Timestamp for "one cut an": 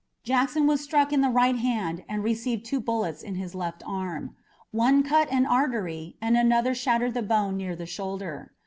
4.71-5.45